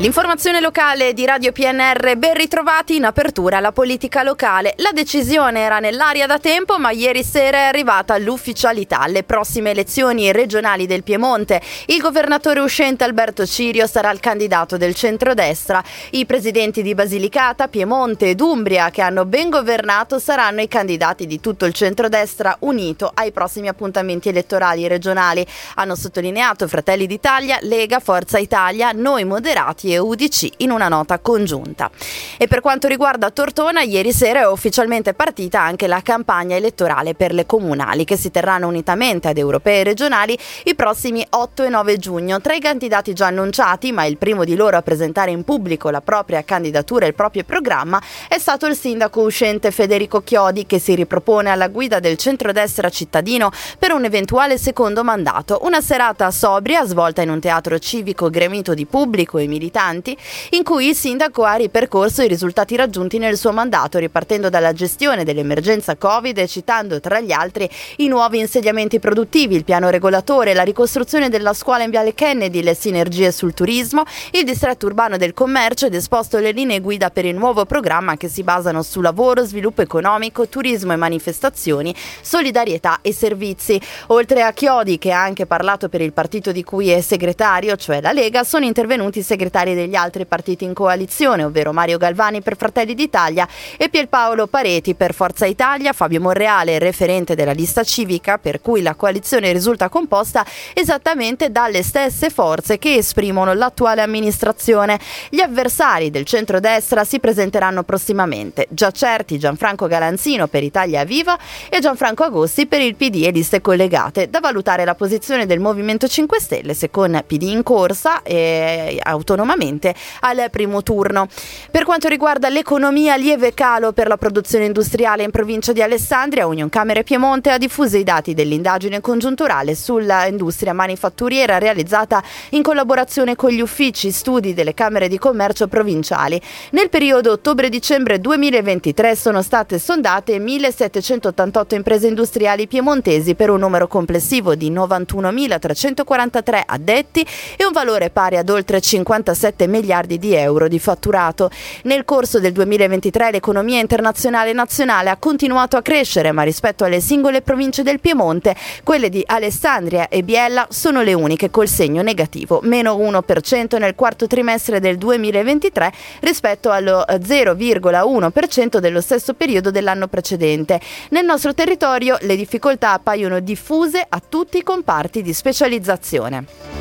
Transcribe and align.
L'informazione 0.00 0.60
locale 0.60 1.12
di 1.12 1.26
Radio 1.26 1.50
PNR, 1.50 2.16
ben 2.16 2.34
ritrovati 2.34 2.94
in 2.94 3.04
apertura 3.04 3.56
alla 3.56 3.72
politica 3.72 4.22
locale. 4.22 4.74
La 4.76 4.92
decisione 4.92 5.58
era 5.58 5.80
nell'aria 5.80 6.24
da 6.24 6.38
tempo, 6.38 6.78
ma 6.78 6.92
ieri 6.92 7.24
sera 7.24 7.56
è 7.58 7.62
arrivata 7.62 8.16
l'ufficialità. 8.16 9.08
Le 9.08 9.24
prossime 9.24 9.70
elezioni 9.70 10.30
regionali 10.30 10.86
del 10.86 11.02
Piemonte, 11.02 11.60
il 11.86 12.00
governatore 12.00 12.60
uscente 12.60 13.02
Alberto 13.02 13.44
Cirio 13.44 13.88
sarà 13.88 14.12
il 14.12 14.20
candidato 14.20 14.76
del 14.76 14.94
centrodestra. 14.94 15.82
I 16.10 16.26
presidenti 16.26 16.82
di 16.82 16.94
Basilicata, 16.94 17.66
Piemonte 17.66 18.28
ed 18.30 18.40
Umbria, 18.40 18.90
che 18.90 19.02
hanno 19.02 19.24
ben 19.24 19.50
governato, 19.50 20.20
saranno 20.20 20.60
i 20.60 20.68
candidati 20.68 21.26
di 21.26 21.40
tutto 21.40 21.64
il 21.64 21.72
centrodestra 21.72 22.54
unito 22.60 23.10
ai 23.12 23.32
prossimi 23.32 23.66
appuntamenti 23.66 24.28
elettorali 24.28 24.86
regionali. 24.86 25.44
Hanno 25.74 25.96
sottolineato 25.96 26.68
Fratelli 26.68 27.08
d'Italia, 27.08 27.58
Lega, 27.62 27.98
Forza 27.98 28.38
Italia, 28.38 28.92
noi 28.92 29.24
moderati 29.24 29.86
e 29.92 29.98
UDC 29.98 30.48
in 30.58 30.70
una 30.70 30.88
nota 30.88 31.18
congiunta. 31.18 31.90
E 32.36 32.46
per 32.46 32.60
quanto 32.60 32.88
riguarda 32.88 33.30
Tortona, 33.30 33.82
ieri 33.82 34.12
sera 34.12 34.40
è 34.40 34.46
ufficialmente 34.46 35.14
partita 35.14 35.60
anche 35.60 35.86
la 35.86 36.02
campagna 36.02 36.56
elettorale 36.56 37.14
per 37.14 37.32
le 37.32 37.46
comunali 37.46 38.04
che 38.04 38.16
si 38.16 38.30
terranno 38.30 38.66
unitamente 38.68 39.28
ad 39.28 39.38
europee 39.38 39.80
e 39.80 39.84
regionali 39.84 40.38
i 40.64 40.74
prossimi 40.74 41.24
8 41.28 41.64
e 41.64 41.68
9 41.68 41.96
giugno. 41.96 42.40
Tra 42.40 42.54
i 42.54 42.60
candidati 42.60 43.12
già 43.12 43.26
annunciati, 43.26 43.92
ma 43.92 44.04
il 44.04 44.18
primo 44.18 44.44
di 44.44 44.54
loro 44.54 44.76
a 44.76 44.82
presentare 44.82 45.30
in 45.30 45.44
pubblico 45.44 45.90
la 45.90 46.00
propria 46.00 46.44
candidatura 46.44 47.04
e 47.04 47.08
il 47.08 47.14
proprio 47.14 47.44
programma, 47.44 48.00
è 48.28 48.38
stato 48.38 48.66
il 48.66 48.76
sindaco 48.76 49.22
uscente 49.22 49.70
Federico 49.70 50.22
Chiodi 50.22 50.66
che 50.66 50.78
si 50.78 50.94
ripropone 50.94 51.50
alla 51.50 51.68
guida 51.68 52.00
del 52.00 52.16
centrodestra 52.16 52.90
cittadino 52.90 53.50
per 53.78 53.92
un 53.92 54.04
eventuale 54.04 54.58
secondo 54.58 55.02
mandato. 55.02 55.60
Una 55.62 55.80
serata 55.80 56.30
sobria 56.30 56.84
svolta 56.84 57.22
in 57.22 57.30
un 57.30 57.40
teatro 57.40 57.78
civico 57.78 58.28
gremito 58.30 58.74
di 58.74 58.86
pubblico 58.86 59.38
e 59.38 59.46
militare 59.46 59.76
militanti, 59.78 60.16
in 60.50 60.64
cui 60.64 60.88
il 60.88 60.94
sindaco 60.94 61.44
ha 61.44 61.54
ripercorso 61.54 62.22
i 62.22 62.28
risultati 62.28 62.74
raggiunti 62.74 63.18
nel 63.18 63.36
suo 63.36 63.52
mandato, 63.52 63.98
ripartendo 63.98 64.50
dalla 64.50 64.72
gestione 64.72 65.24
dell'emergenza 65.24 65.96
Covid 65.96 66.36
e 66.36 66.48
citando 66.48 67.00
tra 67.00 67.20
gli 67.20 67.32
altri 67.32 67.68
i 67.98 68.08
nuovi 68.08 68.40
insediamenti 68.40 68.98
produttivi, 68.98 69.54
il 69.54 69.64
piano 69.64 69.88
regolatore, 69.88 70.54
la 70.54 70.62
ricostruzione 70.62 71.28
della 71.28 71.54
scuola 71.54 71.84
in 71.84 71.90
Viale 71.90 72.14
Kennedy, 72.14 72.62
le 72.62 72.74
sinergie 72.74 73.30
sul 73.30 73.54
turismo, 73.54 74.02
il 74.32 74.44
distretto 74.44 74.86
urbano 74.86 75.16
del 75.16 75.32
commercio 75.32 75.86
ed 75.86 75.94
esposto 75.94 76.38
le 76.38 76.50
linee 76.50 76.80
guida 76.80 77.10
per 77.10 77.24
il 77.24 77.36
nuovo 77.36 77.64
programma 77.64 78.16
che 78.16 78.28
si 78.28 78.42
basano 78.42 78.82
su 78.82 79.00
lavoro, 79.00 79.44
sviluppo 79.44 79.82
economico, 79.82 80.48
turismo 80.48 80.92
e 80.92 80.96
manifestazioni, 80.96 81.94
solidarietà 82.20 82.98
e 83.02 83.12
servizi. 83.12 83.80
Oltre 84.08 84.42
a 84.42 84.52
Chiodi, 84.52 84.98
che 84.98 85.12
ha 85.12 85.22
anche 85.22 85.46
parlato 85.46 85.88
per 85.88 86.00
il 86.00 86.12
partito 86.12 86.50
di 86.52 86.64
cui 86.64 86.90
è 86.90 87.00
segretario, 87.00 87.76
cioè 87.76 88.00
la 88.00 88.12
Lega, 88.12 88.42
sono 88.44 88.64
intervenuti 88.64 89.20
i 89.20 89.22
segretari 89.22 89.67
segretari 89.68 89.74
degli 89.74 89.94
altri 89.94 90.26
partiti 90.26 90.64
in 90.64 90.74
coalizione, 90.74 91.44
ovvero 91.44 91.72
Mario 91.72 91.98
Galvani 91.98 92.40
per 92.40 92.56
Fratelli 92.56 92.94
d'Italia 92.94 93.46
e 93.76 93.88
Pierpaolo 93.88 94.46
Pareti 94.46 94.94
per 94.94 95.14
Forza 95.14 95.46
Italia, 95.46 95.92
Fabio 95.92 96.20
Monreale, 96.20 96.78
referente 96.78 97.34
della 97.34 97.52
lista 97.52 97.82
civica, 97.82 98.38
per 98.38 98.60
cui 98.60 98.82
la 98.82 98.94
coalizione 98.94 99.52
risulta 99.52 99.88
composta 99.88 100.44
esattamente 100.72 101.50
dalle 101.50 101.82
stesse 101.82 102.30
forze 102.30 102.78
che 102.78 102.94
esprimono 102.94 103.52
l'attuale 103.52 104.02
amministrazione. 104.02 104.98
Gli 105.28 105.40
avversari 105.40 106.10
del 106.10 106.24
centrodestra 106.24 107.04
si 107.04 107.20
presenteranno 107.20 107.82
prossimamente, 107.82 108.66
già 108.70 108.90
certi 108.90 109.38
Gianfranco 109.38 109.86
Galanzino 109.86 110.46
per 110.46 110.62
Italia 110.62 111.04
Viva 111.04 111.38
e 111.68 111.80
Gianfranco 111.80 112.24
Agosti 112.24 112.66
per 112.66 112.80
il 112.80 112.94
PD 112.94 113.24
e 113.24 113.30
liste 113.30 113.60
collegate. 113.60 114.30
Da 114.30 114.40
valutare 114.40 114.84
la 114.84 114.94
posizione 114.94 115.46
del 115.46 115.60
Movimento 115.60 116.06
5 116.06 116.40
Stelle 116.40 116.74
se 116.74 116.90
con 116.90 117.22
PD 117.26 117.42
in 117.42 117.62
corsa 117.62 118.22
e 118.22 118.98
autonomamente 119.02 119.57
autonomamente 119.58 119.94
al 120.20 120.48
primo 120.50 120.82
turno. 120.82 121.28
Per 121.70 121.84
quanto 121.84 122.08
riguarda 122.08 122.48
l'economia, 122.48 123.16
lieve 123.16 123.52
calo 123.52 123.92
per 123.92 124.08
la 124.08 124.16
produzione 124.16 124.64
industriale 124.64 125.24
in 125.24 125.30
provincia 125.30 125.72
di 125.72 125.82
Alessandria, 125.82 126.46
Union 126.46 126.68
Camere 126.68 127.02
Piemonte 127.02 127.50
ha 127.50 127.58
diffuso 127.58 127.96
i 127.96 128.04
dati 128.04 128.34
dell'indagine 128.34 129.00
congiunturale 129.00 129.74
sull'industria 129.74 130.72
manifatturiera 130.72 131.58
realizzata 131.58 132.22
in 132.50 132.62
collaborazione 132.62 133.34
con 133.34 133.50
gli 133.50 133.60
uffici 133.60 134.10
studi 134.10 134.54
delle 134.54 134.74
Camere 134.74 135.08
di 135.08 135.18
Commercio 135.18 135.66
provinciali. 135.66 136.40
Nel 136.70 136.88
periodo 136.88 137.32
ottobre-dicembre 137.32 138.20
2023 138.20 139.16
sono 139.16 139.42
state 139.42 139.78
sondate 139.78 140.38
1788 140.38 141.74
imprese 141.74 142.06
industriali 142.06 142.66
piemontesi 142.66 143.34
per 143.34 143.50
un 143.50 143.58
numero 143.58 143.88
complessivo 143.88 144.54
di 144.54 144.70
91.343 144.70 146.62
addetti 146.66 147.26
e 147.56 147.64
un 147.64 147.72
valore 147.72 148.10
pari 148.10 148.36
ad 148.36 148.48
oltre 148.48 148.80
57 148.80 149.47
7 149.48 149.66
miliardi 149.66 150.18
di 150.18 150.34
euro 150.34 150.68
di 150.68 150.78
fatturato. 150.78 151.50
Nel 151.84 152.04
corso 152.04 152.38
del 152.38 152.52
2023 152.52 153.30
l'economia 153.30 153.80
internazionale 153.80 154.50
e 154.50 154.52
nazionale 154.52 155.08
ha 155.08 155.16
continuato 155.16 155.76
a 155.76 155.82
crescere, 155.82 156.32
ma 156.32 156.42
rispetto 156.42 156.84
alle 156.84 157.00
singole 157.00 157.40
province 157.40 157.82
del 157.82 158.00
Piemonte, 158.00 158.54
quelle 158.84 159.08
di 159.08 159.22
Alessandria 159.24 160.08
e 160.08 160.22
Biella 160.22 160.66
sono 160.70 161.00
le 161.00 161.14
uniche 161.14 161.50
col 161.50 161.68
segno 161.68 162.02
negativo, 162.02 162.60
meno 162.64 162.96
1% 162.96 163.78
nel 163.78 163.94
quarto 163.94 164.26
trimestre 164.26 164.80
del 164.80 164.98
2023 164.98 165.92
rispetto 166.20 166.70
allo 166.70 167.04
0,1% 167.08 168.78
dello 168.78 169.00
stesso 169.00 169.32
periodo 169.32 169.70
dell'anno 169.70 170.08
precedente. 170.08 170.78
Nel 171.10 171.24
nostro 171.24 171.54
territorio 171.54 172.18
le 172.20 172.36
difficoltà 172.36 172.92
appaiono 172.92 173.40
diffuse 173.40 174.04
a 174.06 174.20
tutti 174.26 174.58
i 174.58 174.62
comparti 174.62 175.22
di 175.22 175.32
specializzazione. 175.32 176.77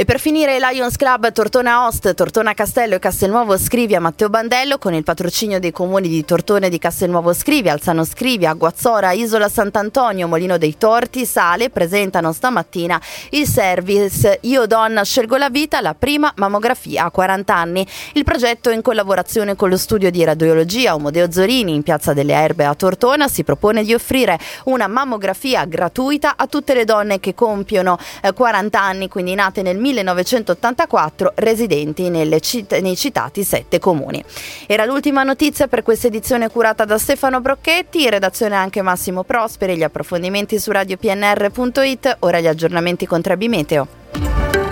E 0.00 0.04
per 0.04 0.20
finire 0.20 0.60
Lions 0.60 0.94
Club 0.94 1.32
Tortona 1.32 1.88
Ost, 1.88 2.14
Tortona 2.14 2.54
Castello 2.54 2.94
e 2.94 2.98
Castelnuovo 3.00 3.58
Scrivia 3.58 3.98
Matteo 3.98 4.28
Bandello 4.28 4.78
con 4.78 4.94
il 4.94 5.02
patrocinio 5.02 5.58
dei 5.58 5.72
comuni 5.72 6.06
di 6.06 6.24
Tortone 6.24 6.68
di 6.68 6.78
Castelnuovo 6.78 7.32
Scrivia, 7.32 7.72
Alzano 7.72 8.04
Scrivia, 8.04 8.52
Guazzora, 8.52 9.10
Isola 9.10 9.48
Sant'Antonio, 9.48 10.28
Molino 10.28 10.56
dei 10.56 10.78
Torti, 10.78 11.26
Sale 11.26 11.70
presentano 11.70 12.32
stamattina 12.32 13.00
il 13.30 13.48
service 13.48 14.38
Io 14.42 14.66
Donna 14.66 15.02
Scelgo 15.02 15.36
la 15.36 15.50
Vita, 15.50 15.80
la 15.80 15.96
prima 15.96 16.32
mammografia 16.36 17.06
a 17.06 17.10
40 17.10 17.52
anni. 17.52 17.84
Il 18.12 18.22
progetto 18.22 18.70
in 18.70 18.82
collaborazione 18.82 19.56
con 19.56 19.68
lo 19.68 19.76
studio 19.76 20.12
di 20.12 20.22
radiologia 20.22 20.94
Omodeo 20.94 21.28
Zorini 21.32 21.74
in 21.74 21.82
Piazza 21.82 22.12
delle 22.12 22.34
Erbe 22.34 22.66
a 22.66 22.74
Tortona 22.76 23.26
si 23.26 23.42
propone 23.42 23.82
di 23.82 23.94
offrire 23.94 24.38
una 24.66 24.86
mammografia 24.86 25.64
gratuita 25.64 26.36
a 26.36 26.46
tutte 26.46 26.72
le 26.72 26.84
donne 26.84 27.18
che 27.18 27.34
compiono 27.34 27.98
40 28.32 28.78
eh, 28.78 28.80
anni, 28.80 29.08
quindi 29.08 29.34
nate 29.34 29.62
nel 29.62 29.86
1984 29.92 31.32
residenti 31.36 32.10
cit- 32.40 32.78
nei 32.80 32.96
citati 32.96 33.42
sette 33.44 33.78
comuni. 33.78 34.22
Era 34.66 34.84
l'ultima 34.84 35.22
notizia 35.22 35.66
per 35.68 35.82
questa 35.82 36.06
edizione 36.06 36.50
curata 36.50 36.84
da 36.84 36.98
Stefano 36.98 37.40
Brocchetti, 37.40 38.02
in 38.02 38.10
redazione 38.10 38.54
anche 38.54 38.82
Massimo 38.82 39.22
Prosperi, 39.22 39.76
gli 39.76 39.82
approfondimenti 39.82 40.58
su 40.58 40.70
radiopnr.it, 40.70 42.16
ora 42.20 42.40
gli 42.40 42.46
aggiornamenti 42.46 43.06
con 43.06 43.22
Trebi 43.22 43.48
Meteo. 43.48 44.67